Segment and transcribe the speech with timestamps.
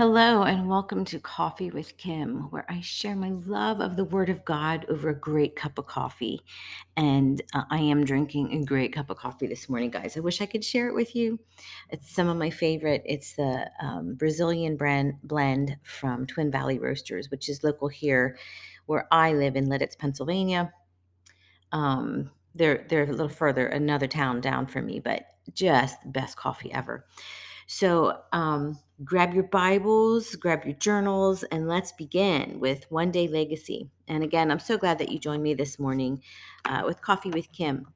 [0.00, 4.30] Hello, and welcome to Coffee with Kim, where I share my love of the Word
[4.30, 6.40] of God over a great cup of coffee.
[6.96, 10.16] And uh, I am drinking a great cup of coffee this morning, guys.
[10.16, 11.38] I wish I could share it with you.
[11.90, 13.02] It's some of my favorite.
[13.04, 18.38] It's the um, Brazilian brand blend from Twin Valley Roasters, which is local here
[18.86, 20.72] where I live in Lititz, Pennsylvania.
[21.72, 26.38] Um, they're they're a little further, another town down from me, but just the best
[26.38, 27.04] coffee ever.
[27.72, 33.88] So um, grab your Bibles, grab your journals, and let's begin with One Day Legacy.
[34.08, 36.20] And again, I'm so glad that you joined me this morning
[36.64, 37.86] uh, with Coffee with Kim.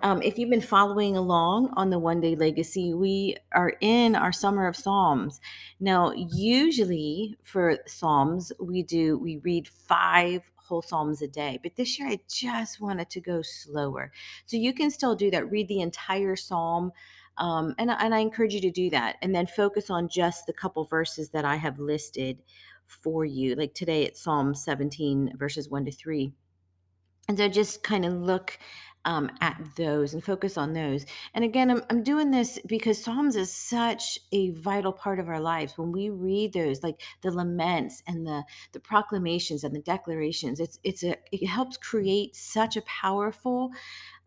[0.00, 4.32] Um, if you've been following along on the One Day Legacy, we are in our
[4.32, 5.40] Summer of Psalms.
[5.78, 11.96] Now, usually for Psalms, we do we read five whole Psalms a day, but this
[11.96, 14.10] year I just wanted to go slower.
[14.46, 15.48] So you can still do that.
[15.48, 16.90] Read the entire Psalm
[17.38, 20.52] um, and, and I encourage you to do that and then focus on just the
[20.52, 22.42] couple verses that I have listed
[22.86, 23.54] for you.
[23.54, 26.32] Like today it's Psalm 17, verses 1 to 3.
[27.28, 28.58] And so just kind of look
[29.04, 31.06] um, at those and focus on those.
[31.34, 35.40] And again, I'm, I'm doing this because Psalms is such a vital part of our
[35.40, 35.76] lives.
[35.76, 40.78] When we read those, like the laments and the the proclamations and the declarations, it's
[40.84, 43.70] it's a it helps create such a powerful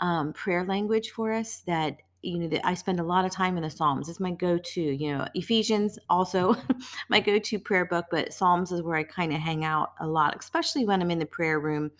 [0.00, 3.56] um, prayer language for us that you know that I spend a lot of time
[3.56, 4.08] in the Psalms.
[4.08, 4.80] It's my go-to.
[4.80, 6.56] You know, Ephesians also
[7.08, 10.36] my go-to prayer book, but Psalms is where I kind of hang out a lot,
[10.38, 11.90] especially when I'm in the prayer room,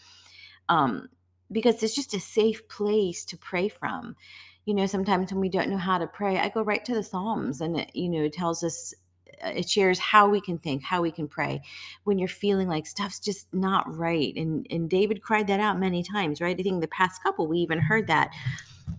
[0.68, 1.08] um,
[1.52, 4.16] because it's just a safe place to pray from.
[4.64, 7.02] You know, sometimes when we don't know how to pray, I go right to the
[7.02, 8.94] Psalms, and it, you know, it tells us
[9.42, 11.62] it shares how we can think, how we can pray
[12.04, 14.34] when you're feeling like stuff's just not right.
[14.36, 16.58] And and David cried that out many times, right?
[16.58, 18.32] I think the past couple we even heard that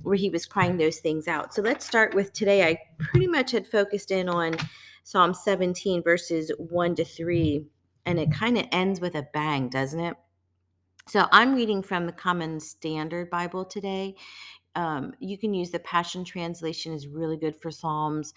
[0.04, 1.54] where he was crying those things out.
[1.54, 2.64] So let's start with today.
[2.64, 4.56] I pretty much had focused in on
[5.04, 7.66] Psalm 17, verses 1 to 3,
[8.06, 10.16] and it kind of ends with a bang, doesn't it?
[11.08, 14.16] So I'm reading from the Common Standard Bible today.
[14.76, 18.34] Um, you can use the Passion Translation is really good for Psalms.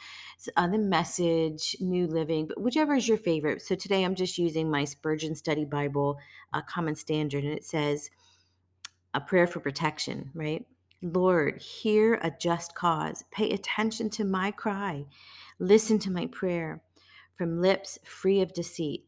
[0.56, 3.60] Uh, the Message, New Living, but whichever is your favorite.
[3.60, 6.18] So today I'm just using my Spurgeon Study Bible,
[6.52, 8.10] uh, Common Standard, and it says
[9.14, 10.64] a prayer for protection, right?
[11.02, 13.24] Lord, hear a just cause.
[13.30, 15.06] Pay attention to my cry.
[15.58, 16.82] Listen to my prayer
[17.34, 19.04] from lips free of deceit.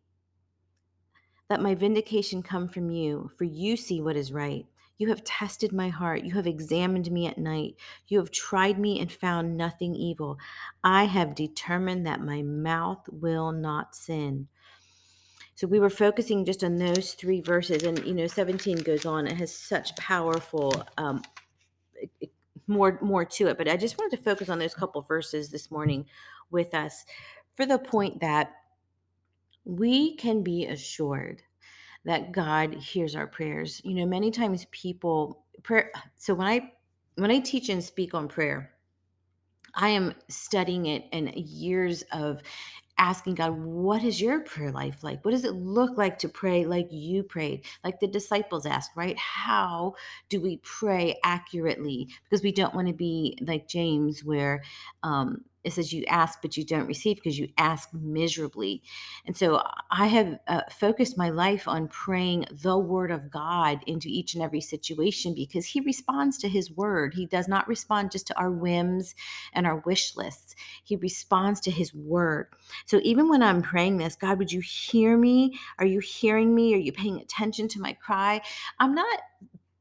[1.48, 4.66] Let my vindication come from you, for you see what is right.
[5.00, 6.25] You have tested my heart.
[6.25, 7.77] You have examined me at night.
[8.06, 10.37] You have tried me and found nothing evil.
[10.84, 14.49] I have determined that my mouth will not sin.
[15.55, 19.27] So we were focusing just on those three verses, and you know, 17 goes on.
[19.27, 21.22] It has such powerful um,
[22.66, 25.71] more more to it but i just wanted to focus on those couple verses this
[25.71, 26.06] morning
[26.50, 27.05] with us
[27.56, 28.53] for the point that
[29.65, 31.43] we can be assured
[32.05, 36.72] that god hears our prayers you know many times people prayer so when i
[37.16, 38.71] when i teach and speak on prayer
[39.75, 42.43] i am studying it and years of
[43.00, 45.25] asking God, what is your prayer life like?
[45.25, 47.65] What does it look like to pray like you prayed?
[47.83, 49.19] Like the disciples asked, right?
[49.19, 49.94] How
[50.28, 52.09] do we pray accurately?
[52.25, 54.62] Because we don't want to be like James, where
[55.03, 58.82] um, it says you ask but you don't receive because you ask miserably.
[59.26, 64.09] And so i have uh, focused my life on praying the word of god into
[64.09, 67.15] each and every situation because he responds to his word.
[67.15, 69.15] He does not respond just to our whims
[69.53, 70.54] and our wish lists.
[70.84, 72.48] He responds to his word.
[72.87, 75.59] So even when i'm praying this god would you hear me?
[75.78, 76.75] Are you hearing me?
[76.75, 78.41] Are you paying attention to my cry?
[78.78, 79.21] I'm not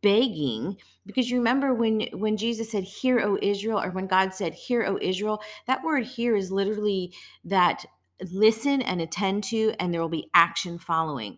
[0.01, 4.53] begging because you remember when when Jesus said hear O Israel or when God said
[4.53, 7.13] hear O Israel that word here is literally
[7.45, 7.85] that
[8.31, 11.37] listen and attend to and there will be action following.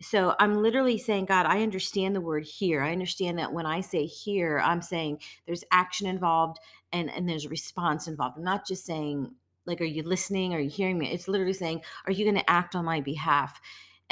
[0.00, 2.82] So I'm literally saying God I understand the word hear.
[2.82, 6.58] I understand that when I say hear I'm saying there's action involved
[6.92, 8.38] and and there's a response involved.
[8.38, 9.32] I'm not just saying
[9.66, 10.54] like are you listening?
[10.54, 11.10] Are you hearing me?
[11.12, 13.60] It's literally saying are you going to act on my behalf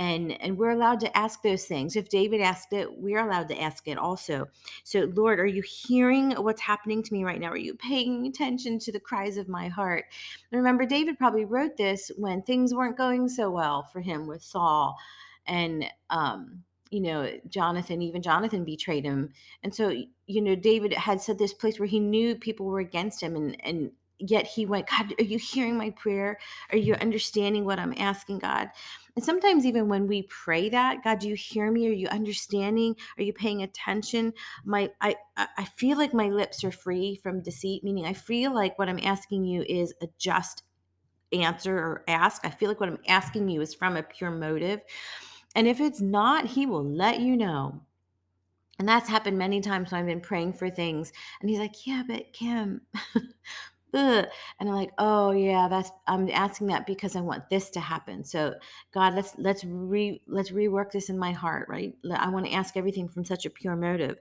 [0.01, 1.95] and and we're allowed to ask those things.
[1.95, 4.49] If david asked it we're allowed to ask it also.
[4.83, 7.51] So lord are you hearing what's happening to me right now?
[7.51, 10.07] Are you paying attention to the cries of my heart?
[10.51, 14.43] And remember david probably wrote this when things weren't going so well for him with
[14.43, 14.97] saul
[15.47, 19.29] and um you know jonathan even jonathan betrayed him.
[19.63, 19.91] And so
[20.27, 23.55] you know david had said this place where he knew people were against him and
[23.65, 26.39] and yet he went god are you hearing my prayer
[26.71, 28.69] are you understanding what i'm asking god
[29.17, 31.89] and sometimes, even when we pray that, God, do you hear me?
[31.89, 32.97] Are you understanding?
[33.19, 34.33] Are you paying attention?
[34.65, 38.79] My, I, I feel like my lips are free from deceit, meaning I feel like
[38.79, 40.63] what I'm asking you is a just
[41.33, 42.45] answer or ask.
[42.47, 44.81] I feel like what I'm asking you is from a pure motive.
[45.55, 47.81] And if it's not, He will let you know.
[48.79, 51.13] And that's happened many times when I've been praying for things.
[51.41, 52.81] And He's like, Yeah, but Kim,
[53.93, 54.27] Ugh.
[54.61, 58.25] And I'm like, oh yeah, that's I'm asking that because I want this to happen.
[58.25, 58.55] So
[58.93, 61.95] God, let's let's re let's rework this in my heart, right?
[62.15, 64.19] I want to ask everything from such a pure motive.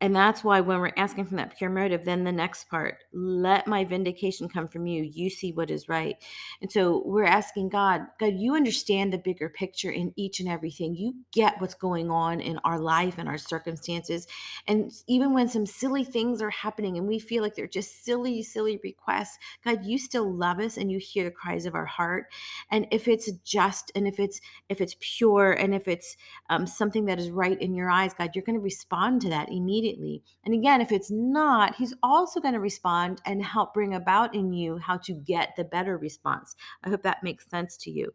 [0.00, 3.66] And that's why when we're asking from that pure motive, then the next part, let
[3.66, 5.02] my vindication come from you.
[5.02, 6.14] You see what is right.
[6.62, 10.94] And so we're asking God, God, you understand the bigger picture in each and everything.
[10.94, 14.28] You get what's going on in our life and our circumstances.
[14.68, 18.40] And even when some silly things are happening and we feel like they're just silly,
[18.44, 22.26] silly requests, God, you still love us and you hear the cries of our heart.
[22.70, 26.16] And if it's just and if it's if it's pure and if it's
[26.50, 29.48] um, something that is right in your eyes, God, you're going to respond to that
[29.48, 30.22] immediately immediately.
[30.44, 34.52] And again, if it's not, he's also going to respond and help bring about in
[34.52, 36.56] you how to get the better response.
[36.84, 38.14] I hope that makes sense to you.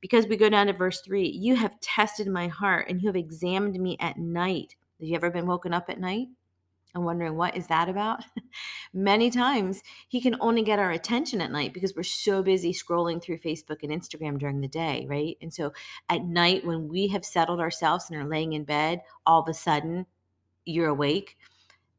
[0.00, 3.16] Because we go down to verse three, you have tested my heart and you have
[3.16, 4.76] examined me at night.
[5.00, 6.28] Have you ever been woken up at night?
[6.94, 8.24] and wondering what is that about
[8.94, 13.20] many times he can only get our attention at night because we're so busy scrolling
[13.20, 15.72] through facebook and instagram during the day right and so
[16.08, 19.54] at night when we have settled ourselves and are laying in bed all of a
[19.54, 20.06] sudden
[20.64, 21.36] you're awake,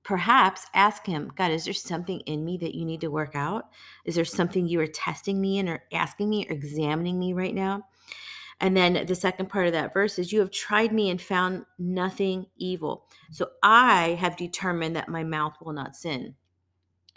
[0.03, 3.65] perhaps ask him, God, is there something in me that you need to work out?
[4.05, 7.55] Is there something you are testing me in or asking me or examining me right
[7.55, 7.83] now?
[8.61, 11.65] And then the second part of that verse is, You have tried me and found
[11.77, 13.05] nothing evil.
[13.31, 16.35] So I have determined that my mouth will not sin.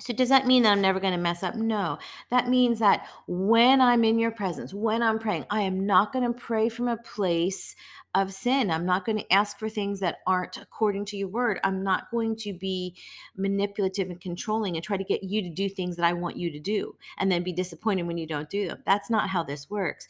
[0.01, 1.57] So, does that mean that I'm never going to mess up?
[1.57, 1.99] No.
[2.31, 6.25] That means that when I'm in your presence, when I'm praying, I am not going
[6.25, 7.75] to pray from a place
[8.15, 8.71] of sin.
[8.71, 11.59] I'm not going to ask for things that aren't according to your word.
[11.65, 12.95] I'm not going to be
[13.37, 16.53] manipulative and controlling and try to get you to do things that I want you
[16.53, 18.83] to do and then be disappointed when you don't do them.
[18.87, 20.07] That's not how this works.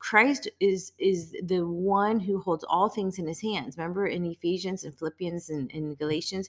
[0.00, 3.76] Christ is is the one who holds all things in his hands.
[3.76, 6.48] Remember in Ephesians and Philippians and, and Galatians,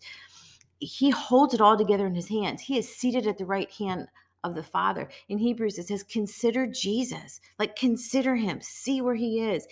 [0.79, 2.61] he holds it all together in his hands.
[2.61, 4.07] He is seated at the right hand
[4.43, 5.09] of the Father.
[5.27, 7.41] In Hebrews, it says, consider Jesus.
[7.57, 9.67] Like consider him, see where he is.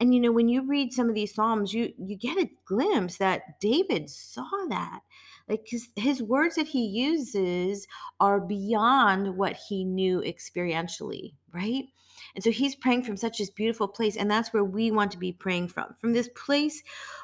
[0.00, 3.18] And you know, when you read some of these Psalms, you you get a glimpse
[3.18, 5.00] that David saw that.
[5.48, 7.86] Like his, his words that he uses
[8.20, 11.84] are beyond what he knew experientially, right?
[12.34, 14.16] And so he's praying from such this beautiful place.
[14.16, 15.94] And that's where we want to be praying from.
[15.98, 16.82] From this place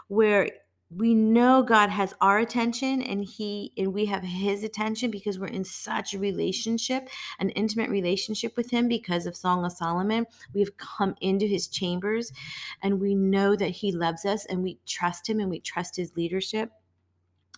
[0.09, 0.49] where
[0.97, 5.47] we know God has our attention and he and we have his attention because we're
[5.47, 7.09] in such a relationship,
[7.39, 10.27] an intimate relationship with him because of Song of Solomon.
[10.53, 12.33] We've come into his chambers
[12.83, 16.17] and we know that he loves us and we trust him and we trust his
[16.17, 16.71] leadership.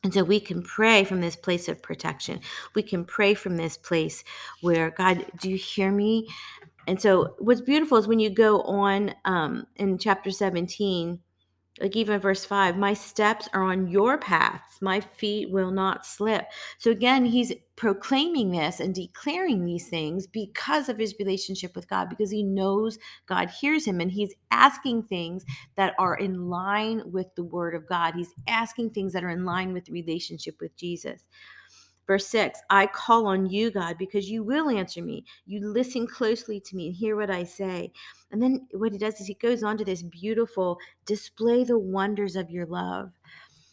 [0.05, 2.41] And so we can pray from this place of protection.
[2.75, 4.23] We can pray from this place
[4.61, 6.29] where, God, do you hear me?
[6.87, 11.21] And so what's beautiful is when you go on um, in chapter 17,
[11.81, 14.81] like even verse 5 my steps are on your paths.
[14.81, 16.47] My feet will not slip.
[16.79, 22.09] So again he's proclaiming this and declaring these things because of his relationship with god
[22.09, 25.45] because he knows god hears him and he's asking things
[25.77, 28.15] that are in line with the word of god.
[28.15, 31.23] He's asking things that are in line with the relationship with jesus
[32.07, 35.25] Verse 6 I call on you, God, because you will answer me.
[35.47, 37.93] You listen closely to me and hear what I say.
[38.31, 42.37] And then what he does is he goes on to this beautiful display the wonders
[42.37, 43.11] of your love.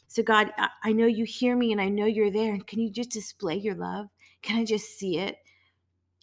[0.08, 0.51] So, God,
[0.84, 2.58] I know you hear me and I know you're there.
[2.67, 4.08] Can you just display your love?
[4.43, 5.38] Can I just see it?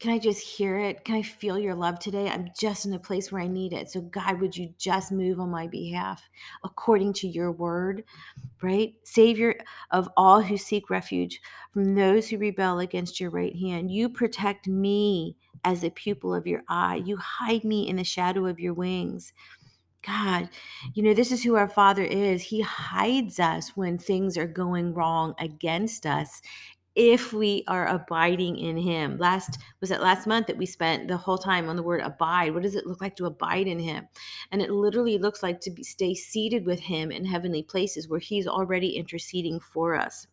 [0.01, 1.05] Can I just hear it?
[1.05, 2.27] Can I feel your love today?
[2.31, 3.91] I'm just in a place where I need it.
[3.91, 6.27] So, God, would you just move on my behalf
[6.65, 8.05] according to your word,
[8.63, 8.95] right?
[9.05, 9.55] Savior
[9.91, 11.39] of all who seek refuge
[11.71, 13.91] from those who rebel against your right hand.
[13.91, 17.03] You protect me as a pupil of your eye.
[17.05, 19.35] You hide me in the shadow of your wings.
[20.07, 20.49] God,
[20.95, 22.41] you know, this is who our Father is.
[22.41, 26.41] He hides us when things are going wrong against us
[27.01, 31.17] if we are abiding in him last was it last month that we spent the
[31.17, 34.07] whole time on the word abide what does it look like to abide in him
[34.53, 38.21] and it literally looks like to be, stay seated with him in heavenly places where
[38.21, 40.27] he's already interceding for us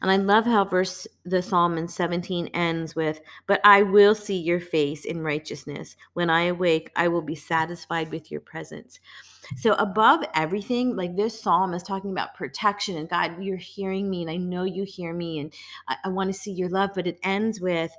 [0.00, 4.38] and I love how verse the Psalm in 17 ends with, But I will see
[4.38, 5.94] your face in righteousness.
[6.14, 8.98] When I awake, I will be satisfied with your presence.
[9.56, 14.22] So, above everything, like this psalm is talking about protection and God, you're hearing me,
[14.22, 15.52] and I know you hear me, and
[15.88, 16.90] I, I want to see your love.
[16.94, 17.92] But it ends with,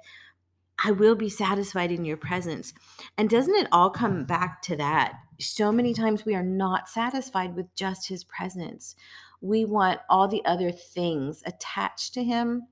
[0.84, 2.74] I will be satisfied in your presence.
[3.18, 5.14] And doesn't it all come back to that?
[5.40, 8.96] So many times we are not satisfied with just his presence
[9.44, 12.64] we want all the other things attached to him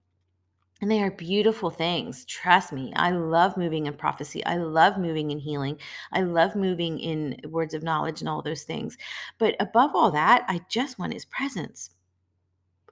[0.81, 2.25] And they are beautiful things.
[2.25, 2.91] Trust me.
[2.95, 4.43] I love moving in prophecy.
[4.45, 5.77] I love moving in healing.
[6.11, 8.97] I love moving in words of knowledge and all those things.
[9.38, 11.91] But above all that, I just want his presence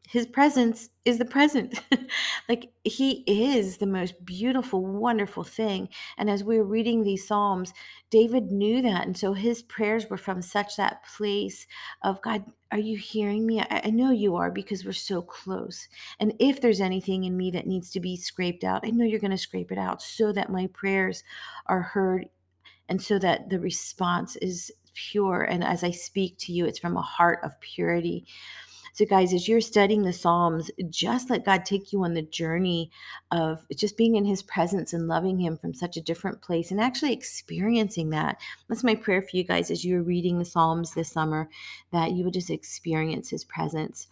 [0.10, 1.80] his presence is the present.
[2.50, 5.88] like he is the most beautiful, wonderful thing.
[6.18, 7.74] And as we were reading these Psalms,
[8.10, 9.06] David knew that.
[9.06, 11.68] And so his prayers were from such that place
[12.02, 13.62] of God, are you hearing me?
[13.62, 15.88] I, I know you are because we're so close.
[16.20, 19.20] And if there's anything in me that needs to be scraped out, I know you're
[19.20, 21.24] going to scrape it out so that my prayers
[21.68, 22.30] are heard
[22.88, 25.44] and so that the response is pure.
[25.44, 28.26] And as I speak to you, it's from a heart of purity.
[28.94, 32.92] So, guys, as you're studying the Psalms, just let God take you on the journey
[33.32, 36.82] of just being in His presence and loving Him from such a different place and
[36.82, 38.40] actually experiencing that.
[38.68, 41.50] That's my prayer for you guys as you're reading the Psalms this summer,
[41.92, 44.08] that you would just experience His presence.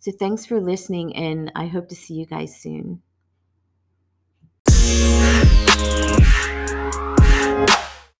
[0.00, 3.02] So, thanks for listening, and I hope to see you guys soon.